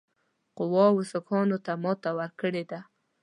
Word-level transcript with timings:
قواوو 0.57 1.01
سیکهانو 1.11 1.57
ته 1.65 1.71
ماته 1.83 2.09
ورکړې 2.17 2.63
ده. 2.71 2.79